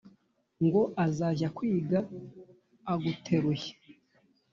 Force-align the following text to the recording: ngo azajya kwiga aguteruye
ngo 0.65 0.81
azajya 1.05 1.47
kwiga 1.57 1.97
aguteruye 2.93 3.69